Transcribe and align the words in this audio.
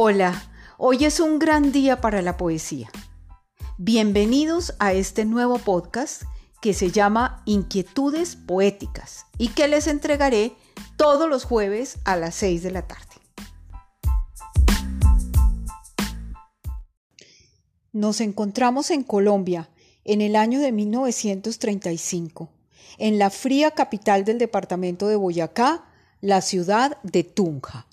Hola, 0.00 0.48
hoy 0.76 1.06
es 1.06 1.18
un 1.18 1.40
gran 1.40 1.72
día 1.72 2.00
para 2.00 2.22
la 2.22 2.36
poesía. 2.36 2.88
Bienvenidos 3.78 4.76
a 4.78 4.92
este 4.92 5.24
nuevo 5.24 5.58
podcast 5.58 6.22
que 6.62 6.72
se 6.72 6.92
llama 6.92 7.42
Inquietudes 7.46 8.36
Poéticas 8.36 9.26
y 9.38 9.48
que 9.48 9.66
les 9.66 9.88
entregaré 9.88 10.52
todos 10.96 11.28
los 11.28 11.42
jueves 11.42 11.98
a 12.04 12.14
las 12.14 12.36
6 12.36 12.62
de 12.62 12.70
la 12.70 12.82
tarde. 12.86 13.16
Nos 17.90 18.20
encontramos 18.20 18.92
en 18.92 19.02
Colombia 19.02 19.68
en 20.04 20.20
el 20.20 20.36
año 20.36 20.60
de 20.60 20.70
1935, 20.70 22.50
en 22.98 23.18
la 23.18 23.30
fría 23.30 23.72
capital 23.72 24.24
del 24.24 24.38
departamento 24.38 25.08
de 25.08 25.16
Boyacá, 25.16 25.86
la 26.20 26.40
ciudad 26.40 26.98
de 27.02 27.24
Tunja. 27.24 27.87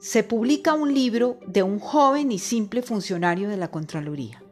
Se 0.00 0.24
publica 0.24 0.72
un 0.72 0.94
libro 0.94 1.38
de 1.46 1.62
un 1.62 1.78
joven 1.78 2.32
y 2.32 2.38
simple 2.38 2.80
funcionario 2.80 3.50
de 3.50 3.58
la 3.58 3.70
Contraloría. 3.70 4.42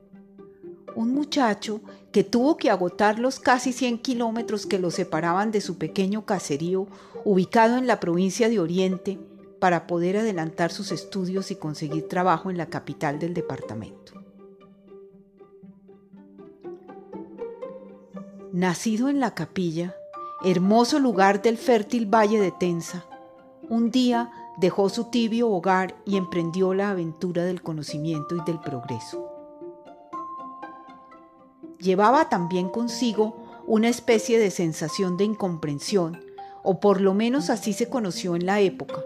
Un 0.95 1.15
muchacho 1.15 1.81
que 2.13 2.23
tuvo 2.23 2.59
que 2.59 2.71
agotar 2.71 3.19
los 3.19 3.41
casi 3.41 3.73
100 3.73 3.99
kilómetros 4.01 4.67
que 4.67 4.79
lo 4.79 4.91
separaban 4.91 5.51
de 5.51 5.63
su 5.63 5.79
pequeño 5.79 6.27
caserío 6.27 6.87
ubicado 7.25 7.79
en 7.79 7.87
la 7.87 7.99
provincia 7.99 8.51
de 8.51 8.61
Oriente 8.61 9.19
para 9.59 9.87
poder 9.87 10.19
adelantar 10.19 10.71
sus 10.71 10.93
estudios 10.93 11.51
y 11.51 11.57
conseguir 11.57 12.09
trabajo 12.09 12.51
en 12.51 12.59
la 12.59 12.67
capital 12.67 13.19
del 13.19 13.33
departamento. 13.33 14.13
Nacido 18.53 19.09
en 19.09 19.19
la 19.19 19.35
capilla, 19.35 19.97
hermoso 20.45 20.99
lugar 20.99 21.41
del 21.41 21.57
fértil 21.57 22.07
valle 22.07 22.39
de 22.39 22.51
Tensa, 22.51 23.07
un 23.69 23.91
día 23.91 24.31
dejó 24.59 24.89
su 24.89 25.05
tibio 25.05 25.49
hogar 25.49 25.95
y 26.05 26.17
emprendió 26.17 26.75
la 26.75 26.91
aventura 26.91 27.45
del 27.45 27.63
conocimiento 27.63 28.35
y 28.37 28.41
del 28.45 28.59
progreso. 28.59 29.33
Llevaba 31.79 32.29
también 32.29 32.69
consigo 32.69 33.37
una 33.67 33.89
especie 33.89 34.39
de 34.39 34.51
sensación 34.51 35.17
de 35.17 35.25
incomprensión, 35.25 36.21
o 36.65 36.81
por 36.81 37.01
lo 37.01 37.15
menos 37.15 37.51
así 37.51 37.73
se 37.73 37.89
conoció 37.89 38.35
en 38.35 38.47
la 38.47 38.61
época, 38.61 39.01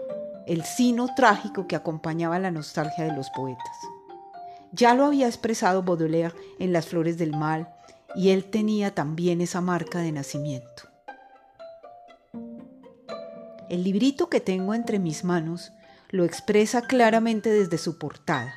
el 0.47 0.63
sino 0.63 1.13
trágico 1.13 1.67
que 1.67 1.75
acompañaba 1.75 2.39
la 2.39 2.49
nostalgia 2.49 3.05
de 3.05 3.15
los 3.15 3.29
poetas. 3.29 3.77
Ya 4.71 4.95
lo 4.95 5.05
había 5.05 5.27
expresado 5.27 5.83
Baudelaire 5.83 6.33
en 6.57 6.73
Las 6.73 6.87
Flores 6.87 7.19
del 7.19 7.31
Mal, 7.31 7.71
y 8.15 8.29
él 8.29 8.45
tenía 8.45 8.95
también 8.95 9.39
esa 9.41 9.61
marca 9.61 9.99
de 9.99 10.11
nacimiento. 10.11 10.92
El 13.73 13.83
librito 13.83 14.29
que 14.29 14.39
tengo 14.39 14.75
entre 14.75 14.99
mis 14.99 15.23
manos 15.23 15.71
lo 16.11 16.25
expresa 16.25 16.83
claramente 16.83 17.49
desde 17.49 17.79
su 17.79 17.97
portada. 17.97 18.53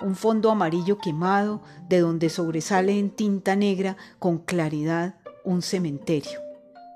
Un 0.00 0.16
fondo 0.16 0.50
amarillo 0.50 0.96
quemado 0.96 1.60
de 1.90 2.00
donde 2.00 2.30
sobresale 2.30 2.98
en 2.98 3.10
tinta 3.10 3.54
negra 3.54 3.98
con 4.18 4.38
claridad 4.38 5.16
un 5.44 5.60
cementerio, 5.60 6.40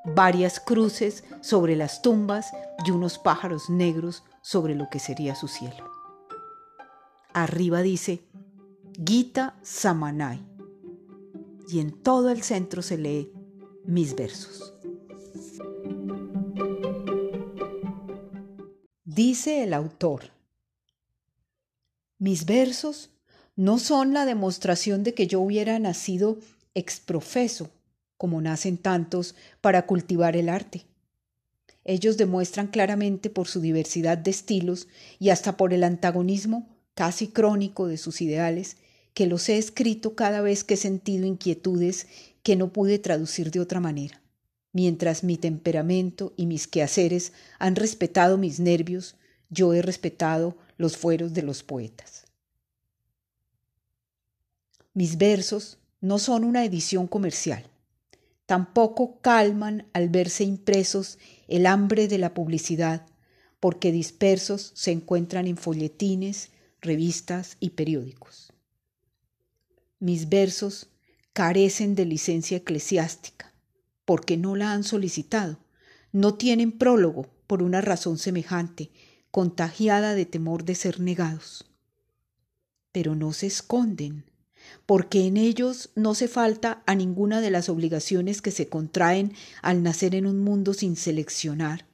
varias 0.06 0.58
cruces 0.58 1.22
sobre 1.42 1.76
las 1.76 2.00
tumbas 2.00 2.50
y 2.86 2.92
unos 2.92 3.18
pájaros 3.18 3.68
negros 3.68 4.24
sobre 4.40 4.74
lo 4.74 4.88
que 4.88 4.98
sería 4.98 5.34
su 5.34 5.46
cielo. 5.46 5.92
Arriba 7.34 7.82
dice 7.82 8.24
Gita 9.04 9.58
Samanai 9.60 10.40
y 11.68 11.80
en 11.80 11.92
todo 11.92 12.30
el 12.30 12.42
centro 12.42 12.80
se 12.80 12.96
lee 12.96 13.30
mis 13.84 14.16
versos. 14.16 14.72
Dice 19.14 19.62
el 19.62 19.74
autor, 19.74 20.32
mis 22.18 22.46
versos 22.46 23.10
no 23.54 23.78
son 23.78 24.12
la 24.12 24.24
demostración 24.24 25.04
de 25.04 25.14
que 25.14 25.28
yo 25.28 25.38
hubiera 25.38 25.78
nacido 25.78 26.38
exprofeso, 26.74 27.70
como 28.16 28.40
nacen 28.40 28.76
tantos, 28.76 29.36
para 29.60 29.86
cultivar 29.86 30.36
el 30.36 30.48
arte. 30.48 30.86
Ellos 31.84 32.16
demuestran 32.16 32.66
claramente 32.66 33.30
por 33.30 33.46
su 33.46 33.60
diversidad 33.60 34.18
de 34.18 34.32
estilos 34.32 34.88
y 35.20 35.28
hasta 35.28 35.56
por 35.56 35.72
el 35.72 35.84
antagonismo 35.84 36.66
casi 36.94 37.28
crónico 37.28 37.86
de 37.86 37.98
sus 37.98 38.20
ideales, 38.20 38.78
que 39.12 39.26
los 39.26 39.48
he 39.48 39.58
escrito 39.58 40.16
cada 40.16 40.40
vez 40.40 40.64
que 40.64 40.74
he 40.74 40.76
sentido 40.76 41.24
inquietudes 41.24 42.08
que 42.42 42.56
no 42.56 42.72
pude 42.72 42.98
traducir 42.98 43.52
de 43.52 43.60
otra 43.60 43.78
manera 43.78 44.23
mientras 44.74 45.24
mi 45.24 45.38
temperamento 45.38 46.34
y 46.36 46.44
mis 46.44 46.66
quehaceres 46.66 47.32
han 47.58 47.76
respetado 47.76 48.36
mis 48.36 48.60
nervios, 48.60 49.14
yo 49.48 49.72
he 49.72 49.80
respetado 49.80 50.58
los 50.76 50.96
fueros 50.98 51.32
de 51.32 51.42
los 51.42 51.62
poetas. 51.62 52.24
Mis 54.92 55.16
versos 55.16 55.78
no 56.00 56.18
son 56.18 56.44
una 56.44 56.64
edición 56.64 57.06
comercial, 57.06 57.64
tampoco 58.46 59.20
calman 59.20 59.86
al 59.92 60.08
verse 60.08 60.42
impresos 60.42 61.18
el 61.46 61.66
hambre 61.66 62.08
de 62.08 62.18
la 62.18 62.34
publicidad, 62.34 63.06
porque 63.60 63.92
dispersos 63.92 64.72
se 64.74 64.90
encuentran 64.90 65.46
en 65.46 65.56
folletines, 65.56 66.50
revistas 66.80 67.56
y 67.60 67.70
periódicos. 67.70 68.52
Mis 70.00 70.28
versos 70.28 70.88
carecen 71.32 71.94
de 71.94 72.06
licencia 72.06 72.56
eclesiástica, 72.56 73.53
porque 74.04 74.36
no 74.36 74.56
la 74.56 74.72
han 74.72 74.84
solicitado. 74.84 75.58
No 76.12 76.34
tienen 76.34 76.72
prólogo 76.72 77.26
por 77.46 77.62
una 77.62 77.80
razón 77.80 78.18
semejante, 78.18 78.90
contagiada 79.30 80.14
de 80.14 80.26
temor 80.26 80.64
de 80.64 80.74
ser 80.74 81.00
negados. 81.00 81.64
Pero 82.92 83.14
no 83.14 83.32
se 83.32 83.46
esconden, 83.46 84.24
porque 84.86 85.26
en 85.26 85.36
ellos 85.36 85.90
no 85.94 86.14
se 86.14 86.28
falta 86.28 86.82
a 86.86 86.94
ninguna 86.94 87.40
de 87.40 87.50
las 87.50 87.68
obligaciones 87.68 88.40
que 88.42 88.50
se 88.50 88.68
contraen 88.68 89.32
al 89.62 89.82
nacer 89.82 90.14
en 90.14 90.26
un 90.26 90.40
mundo 90.40 90.74
sin 90.74 90.96
seleccionar, 90.96 91.86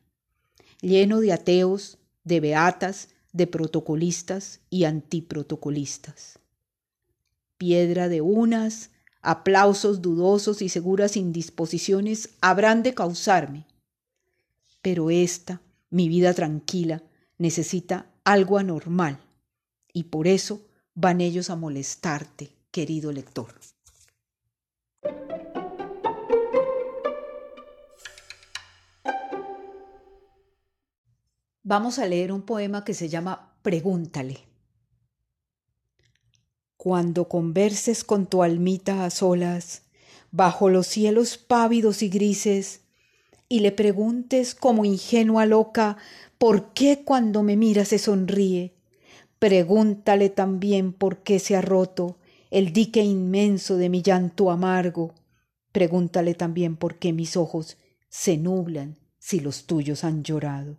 lleno 0.81 1.21
de 1.21 1.33
ateos, 1.33 1.99
de 2.25 2.41
beatas, 2.41 3.09
de 3.33 3.47
protocolistas 3.47 4.61
y 4.71 4.85
antiprotocolistas. 4.85 6.39
Piedra 7.57 8.09
de 8.09 8.21
unas, 8.21 8.91
aplausos 9.23 10.03
dudosos 10.03 10.63
y 10.63 10.69
seguras 10.69 11.17
indisposiciones 11.17 12.31
habrán 12.41 12.83
de 12.83 12.95
causarme. 12.95 13.67
Pero 14.83 15.11
esta, 15.11 15.61
mi 15.91 16.09
vida 16.09 16.35
tranquila, 16.35 17.03
necesita 17.39 18.07
algo 18.25 18.59
anormal, 18.59 19.19
y 19.93 20.05
por 20.05 20.27
eso 20.27 20.63
van 20.95 21.21
ellos 21.21 21.51
a 21.51 21.57
molestarte, 21.57 22.53
querido 22.71 23.13
lector. 23.13 23.55
Vamos 31.63 31.99
a 31.99 32.07
leer 32.07 32.33
un 32.33 32.43
poema 32.43 32.85
que 32.85 32.95
se 32.95 33.09
llama 33.09 33.55
Pregúntale. 33.63 34.50
Cuando 36.83 37.29
converses 37.29 38.05
con 38.05 38.25
tu 38.25 38.43
almita 38.43 39.05
a 39.05 39.11
solas, 39.11 39.83
bajo 40.31 40.71
los 40.71 40.87
cielos 40.87 41.37
pávidos 41.37 42.03
y 42.03 42.09
grises, 42.09 42.81
y 43.51 43.61
le 43.61 43.71
preguntes 43.71 44.55
como 44.55 44.87
ingenua 44.87 45.45
loca, 45.45 45.99
¿por 46.39 46.73
qué 46.73 47.03
cuando 47.05 47.43
me 47.43 47.59
mira 47.59 47.85
se 47.85 47.99
sonríe? 47.99 48.73
Pregúntale 49.39 50.31
también 50.31 50.95
por 50.95 51.19
qué 51.19 51.39
se 51.39 51.55
ha 51.55 51.61
roto 51.61 52.17
el 52.51 52.73
dique 52.73 53.03
inmenso 53.03 53.77
de 53.77 53.91
mi 53.91 54.01
llanto 54.01 54.51
amargo. 54.51 55.13
Pregúntale 55.73 56.33
también 56.33 56.77
por 56.77 56.99
qué 56.99 57.13
mis 57.13 57.37
ojos 57.37 57.77
se 58.09 58.39
nublan 58.39 58.97
si 59.19 59.41
los 59.41 59.67
tuyos 59.67 60.03
han 60.03 60.25
llorado. 60.25 60.79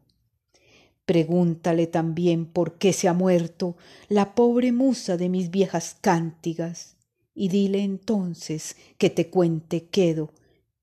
Pregúntale 1.12 1.88
también 1.88 2.46
por 2.46 2.78
qué 2.78 2.94
se 2.94 3.10
ha 3.10 3.14
muerto 3.14 3.76
la 4.08 4.34
pobre 4.34 4.72
musa 4.72 5.18
de 5.18 5.28
mis 5.28 5.52
viejas 5.52 5.98
cántigas, 6.00 6.96
y 7.36 7.50
dile 7.50 7.84
entonces 7.84 8.78
que 8.98 9.10
te 9.10 9.30
cuente 9.30 9.88
quedo 9.88 10.32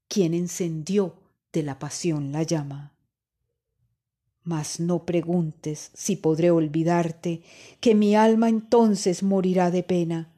quien 0.06 0.34
encendió 0.34 1.14
de 1.50 1.62
la 1.62 1.78
pasión 1.78 2.30
la 2.30 2.42
llama. 2.42 2.92
Mas 4.42 4.80
no 4.80 5.06
preguntes 5.06 5.92
si 5.94 6.16
podré 6.16 6.50
olvidarte, 6.50 7.40
que 7.80 7.94
mi 7.94 8.14
alma 8.14 8.50
entonces 8.50 9.22
morirá 9.22 9.70
de 9.70 9.82
pena. 9.82 10.30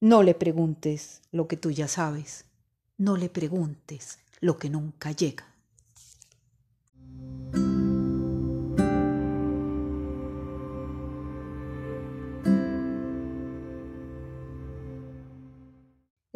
No 0.00 0.22
le 0.22 0.32
preguntes 0.32 1.20
lo 1.30 1.46
que 1.46 1.58
tú 1.58 1.70
ya 1.70 1.88
sabes, 1.88 2.46
no 2.96 3.18
le 3.18 3.28
preguntes 3.28 4.18
lo 4.40 4.56
que 4.56 4.70
nunca 4.70 5.12
llega. 5.12 5.55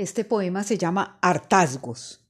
Este 0.01 0.25
poema 0.25 0.65
se 0.65 0.79
llama 0.79 1.19
Hartazgos. 1.21 2.21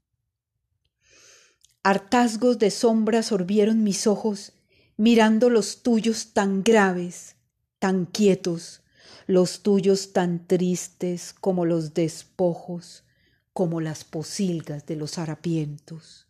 Hartazgos 1.84 2.58
de 2.58 2.68
sombra 2.68 3.22
sorbieron 3.22 3.84
mis 3.84 4.08
ojos, 4.08 4.54
mirando 4.96 5.50
los 5.50 5.84
tuyos 5.84 6.32
tan 6.32 6.64
graves, 6.64 7.36
tan 7.78 8.06
quietos, 8.06 8.82
los 9.28 9.62
tuyos 9.62 10.12
tan 10.12 10.48
tristes 10.48 11.32
como 11.32 11.64
los 11.64 11.94
despojos, 11.94 13.04
como 13.52 13.80
las 13.80 14.02
posilgas 14.02 14.84
de 14.86 14.96
los 14.96 15.16
harapientos. 15.16 16.26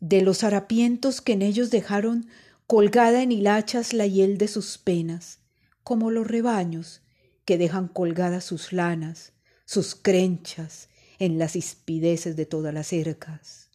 De 0.00 0.22
los 0.22 0.44
harapientos 0.44 1.20
que 1.20 1.34
en 1.34 1.42
ellos 1.42 1.70
dejaron 1.70 2.26
colgada 2.66 3.22
en 3.22 3.32
hilachas 3.32 3.92
la 3.92 4.06
hiel 4.06 4.38
de 4.38 4.48
sus 4.48 4.78
penas, 4.78 5.40
como 5.84 6.10
los 6.10 6.26
rebaños 6.26 7.02
que 7.44 7.58
dejan 7.58 7.86
colgadas 7.86 8.44
sus 8.44 8.72
lanas, 8.72 9.34
sus 9.68 9.94
crenchas 9.94 10.88
en 11.18 11.38
las 11.38 11.54
ispideces 11.54 12.36
de 12.36 12.46
todas 12.46 12.72
las 12.72 12.86
cercas 12.86 13.68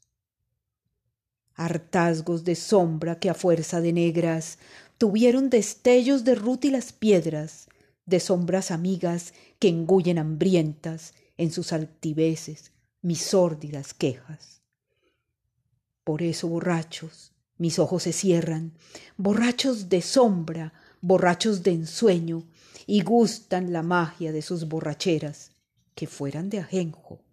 hartazgos 1.56 2.44
de 2.44 2.56
sombra 2.56 3.20
que 3.20 3.30
a 3.30 3.36
fuerza 3.36 3.80
de 3.80 3.94
negras 3.94 4.58
tuvieron 4.98 5.52
destellos 5.52 6.24
de 6.24 6.34
rútilas 6.34 6.94
piedras, 6.94 7.68
de 8.08 8.20
sombras 8.20 8.72
amigas 8.72 9.36
que 9.60 9.68
engullen 9.68 10.18
hambrientas 10.18 11.14
en 11.38 11.52
sus 11.52 11.74
altiveces 11.74 12.72
mis 13.04 13.22
sórdidas 13.22 13.94
quejas. 13.94 14.64
Por 16.04 16.24
eso, 16.24 16.48
borrachos, 16.48 17.34
mis 17.58 17.78
ojos 17.78 18.02
se 18.04 18.14
cierran, 18.14 18.74
borrachos 19.16 19.90
de 19.90 20.02
sombra, 20.02 20.74
borrachos 21.02 21.62
de 21.62 21.72
ensueño, 21.72 22.48
y 22.88 23.04
gustan 23.04 23.72
la 23.72 23.84
magia 23.84 24.32
de 24.32 24.42
sus 24.42 24.68
borracheras, 24.68 25.53
que 25.96 26.08
fueran 26.08 26.50
de 26.50 26.60
ajenjo, 26.60 27.24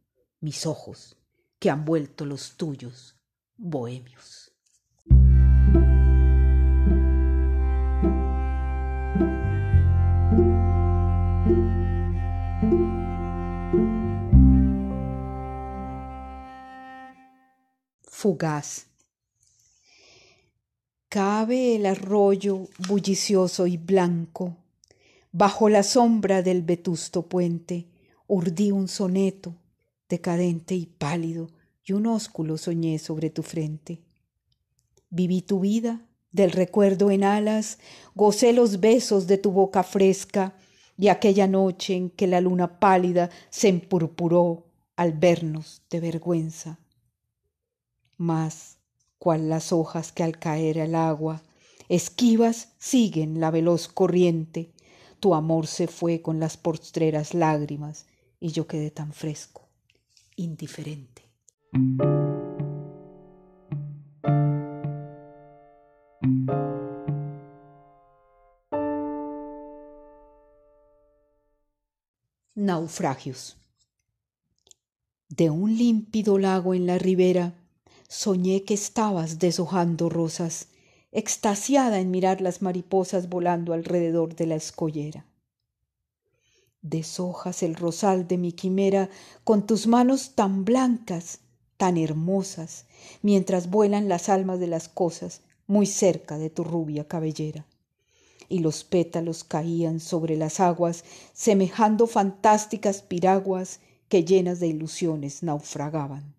mis 0.40 0.66
ojos, 0.66 1.16
que 1.58 1.70
han 1.70 1.84
vuelto 1.84 2.24
los 2.24 2.56
tuyos 2.56 3.16
bohemios. 3.56 4.52
Fugaz. 18.02 18.86
Cabe 21.08 21.76
el 21.76 21.86
arroyo 21.86 22.68
bullicioso 22.86 23.66
y 23.66 23.76
blanco. 23.76 24.56
Bajo 25.32 25.68
la 25.68 25.82
sombra 25.82 26.42
del 26.42 26.62
vetusto 26.62 27.22
puente 27.28 27.89
urdí 28.30 28.70
un 28.70 28.86
soneto, 28.86 29.56
decadente 30.08 30.76
y 30.76 30.86
pálido, 30.86 31.50
y 31.84 31.94
un 31.94 32.06
ósculo 32.06 32.58
soñé 32.58 33.00
sobre 33.00 33.28
tu 33.28 33.42
frente. 33.42 34.02
Viví 35.08 35.42
tu 35.42 35.58
vida, 35.58 36.06
del 36.30 36.52
recuerdo 36.52 37.10
en 37.10 37.24
alas, 37.24 37.78
gocé 38.14 38.52
los 38.52 38.78
besos 38.78 39.26
de 39.26 39.36
tu 39.36 39.50
boca 39.50 39.82
fresca 39.82 40.54
y 40.96 41.08
aquella 41.08 41.48
noche 41.48 41.96
en 41.96 42.08
que 42.08 42.28
la 42.28 42.40
luna 42.40 42.78
pálida 42.78 43.30
se 43.50 43.66
empurpuró 43.66 44.62
al 44.94 45.12
vernos 45.12 45.82
de 45.90 45.98
vergüenza. 45.98 46.78
Mas, 48.16 48.78
cual 49.18 49.48
las 49.48 49.72
hojas 49.72 50.12
que 50.12 50.22
al 50.22 50.38
caer 50.38 50.80
al 50.80 50.94
agua, 50.94 51.42
esquivas 51.88 52.68
siguen 52.78 53.40
la 53.40 53.50
veloz 53.50 53.88
corriente, 53.88 54.70
tu 55.18 55.34
amor 55.34 55.66
se 55.66 55.88
fue 55.88 56.22
con 56.22 56.38
las 56.38 56.56
postreras 56.56 57.34
lágrimas 57.34 58.06
y 58.40 58.52
yo 58.52 58.66
quedé 58.66 58.90
tan 58.90 59.12
fresco, 59.12 59.68
indiferente. 60.34 61.22
Naufragios. 72.54 73.56
De 75.28 75.50
un 75.50 75.76
límpido 75.76 76.38
lago 76.38 76.74
en 76.74 76.86
la 76.86 76.98
ribera, 76.98 77.54
soñé 78.08 78.64
que 78.64 78.74
estabas 78.74 79.38
deshojando 79.38 80.08
rosas, 80.08 80.68
extasiada 81.12 82.00
en 82.00 82.10
mirar 82.10 82.40
las 82.40 82.62
mariposas 82.62 83.28
volando 83.28 83.72
alrededor 83.72 84.34
de 84.34 84.46
la 84.46 84.56
escollera. 84.56 85.29
Deshojas 86.82 87.62
el 87.62 87.74
rosal 87.74 88.26
de 88.26 88.38
mi 88.38 88.52
quimera 88.52 89.10
con 89.44 89.66
tus 89.66 89.86
manos 89.86 90.34
tan 90.34 90.64
blancas 90.64 91.40
tan 91.80 91.96
hermosas, 91.96 92.84
mientras 93.22 93.70
vuelan 93.70 94.06
las 94.06 94.28
almas 94.28 94.60
de 94.60 94.66
las 94.66 94.90
cosas 94.90 95.40
muy 95.66 95.86
cerca 95.86 96.36
de 96.36 96.50
tu 96.50 96.62
rubia 96.62 97.08
cabellera. 97.08 97.64
Y 98.50 98.58
los 98.58 98.84
pétalos 98.84 99.44
caían 99.44 99.98
sobre 99.98 100.36
las 100.36 100.60
aguas, 100.60 101.04
semejando 101.32 102.06
fantásticas 102.06 103.00
piraguas 103.00 103.80
que 104.10 104.26
llenas 104.26 104.60
de 104.60 104.66
ilusiones 104.66 105.42
naufragaban. 105.42 106.34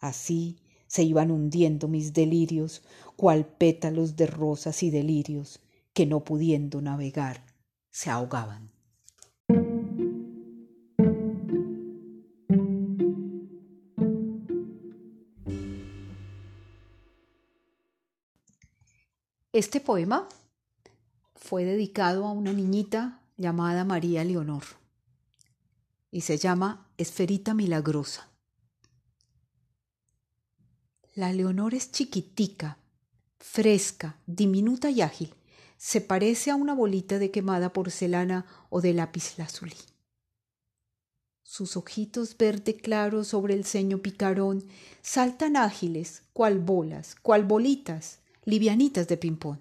Así 0.00 0.56
se 0.88 1.04
iban 1.04 1.30
hundiendo 1.30 1.86
mis 1.86 2.12
delirios, 2.12 2.82
cual 3.14 3.46
pétalos 3.46 4.16
de 4.16 4.26
rosas 4.26 4.82
y 4.82 4.90
delirios 4.90 5.60
que 5.92 6.06
no 6.06 6.24
pudiendo 6.24 6.82
navegar 6.82 7.44
se 7.92 8.10
ahogaban. 8.10 8.75
Este 19.56 19.80
poema 19.80 20.28
fue 21.34 21.64
dedicado 21.64 22.26
a 22.26 22.30
una 22.30 22.52
niñita 22.52 23.22
llamada 23.38 23.86
María 23.86 24.22
Leonor 24.22 24.64
y 26.10 26.20
se 26.20 26.36
llama 26.36 26.90
Esferita 26.98 27.54
Milagrosa. 27.54 28.28
La 31.14 31.32
Leonor 31.32 31.72
es 31.74 31.90
chiquitica, 31.90 32.76
fresca, 33.38 34.18
diminuta 34.26 34.90
y 34.90 35.00
ágil. 35.00 35.34
Se 35.78 36.02
parece 36.02 36.50
a 36.50 36.54
una 36.54 36.74
bolita 36.74 37.18
de 37.18 37.30
quemada 37.30 37.72
porcelana 37.72 38.44
o 38.68 38.82
de 38.82 38.92
lápiz 38.92 39.38
lazuli. 39.38 39.76
Sus 41.44 41.78
ojitos 41.78 42.36
verde 42.36 42.76
claro 42.76 43.24
sobre 43.24 43.54
el 43.54 43.64
ceño 43.64 44.02
picarón 44.02 44.66
saltan 45.00 45.56
ágiles, 45.56 46.24
cual 46.34 46.58
bolas, 46.58 47.14
cual 47.14 47.44
bolitas, 47.44 48.18
livianitas 48.46 49.08
de 49.08 49.16
ping-pong. 49.16 49.58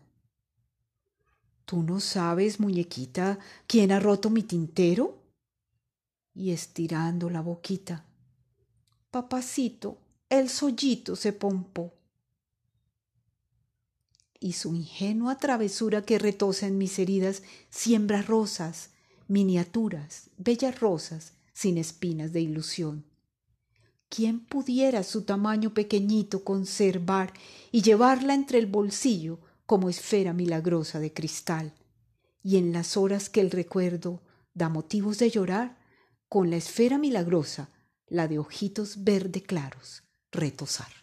¿Tú 1.66 1.82
no 1.82 2.00
sabes, 2.00 2.60
muñequita, 2.60 3.40
quién 3.68 3.92
ha 3.92 4.00
roto 4.00 4.30
mi 4.30 4.44
tintero? 4.44 5.18
Y 6.36 6.52
estirando 6.52 7.30
la 7.30 7.42
boquita. 7.42 8.06
Papacito, 9.10 9.98
el 10.30 10.50
sollito 10.50 11.16
se 11.16 11.34
pompó. 11.34 11.94
Y 14.40 14.54
su 14.54 14.76
ingenua 14.76 15.38
travesura 15.38 16.04
que 16.04 16.20
retosa 16.20 16.68
en 16.68 16.78
mis 16.78 17.00
heridas 17.00 17.42
siembra 17.72 18.22
rosas, 18.22 18.92
miniaturas, 19.28 20.30
bellas 20.38 20.80
rosas, 20.80 21.34
sin 21.54 21.80
espinas 21.80 22.32
de 22.34 22.42
ilusión. 22.42 23.04
¿Quién 24.16 24.40
pudiera 24.40 25.04
su 25.04 25.24
tamaño 25.24 25.74
pequeñito 25.74 26.46
conservar 26.46 27.34
y 27.70 27.82
llevarla 27.82 28.34
entre 28.34 28.60
el 28.60 28.66
bolsillo 28.66 29.40
como 29.66 29.90
esfera 29.90 30.32
milagrosa 30.32 31.02
de 31.02 31.12
cristal? 31.12 31.74
Y 32.42 32.56
en 32.56 32.72
las 32.72 32.96
horas 32.96 33.30
que 33.30 33.42
el 33.42 33.52
recuerdo 33.52 34.22
da 34.54 34.70
motivos 34.70 35.20
de 35.20 35.30
llorar, 35.30 35.78
con 36.30 36.50
la 36.50 36.56
esfera 36.56 36.98
milagrosa, 36.98 37.72
la 38.08 38.30
de 38.30 38.40
ojitos 38.40 39.04
verde 39.04 39.44
claros, 39.44 40.04
retosar. 40.32 40.94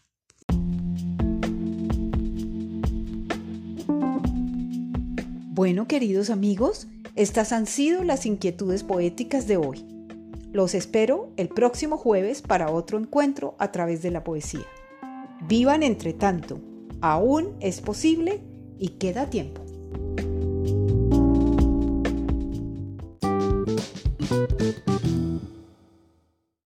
Bueno, 5.50 5.87
queridos 5.87 6.31
amigos, 6.31 6.87
estas 7.14 7.52
han 7.52 7.66
sido 7.66 8.04
las 8.04 8.25
inquietudes 8.25 8.85
poéticas 8.85 9.47
de 9.47 9.59
hoy. 9.59 10.01
Los 10.52 10.75
espero 10.75 11.30
el 11.38 11.49
próximo 11.49 11.97
jueves 11.97 12.42
para 12.42 12.71
otro 12.71 12.99
encuentro 12.99 13.54
a 13.59 13.73
través 13.73 14.02
de 14.02 14.11
la 14.11 14.23
poesía. 14.23 14.66
Vivan 15.49 15.82
entre 15.82 16.12
tanto, 16.12 16.61
aún 17.00 17.56
es 17.61 17.80
posible 17.80 18.42
y 18.78 18.88
queda 18.90 19.30
tiempo. 19.30 19.62